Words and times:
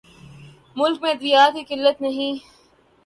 ملک 0.75 0.97
میں 1.01 1.11
ادویات 1.11 1.53
کی 1.55 1.63
قلت 1.69 2.01
نہیں 2.01 2.33